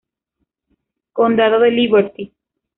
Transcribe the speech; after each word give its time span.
Condado 1.13 1.59
de 1.59 1.69
Liberty 1.69 2.33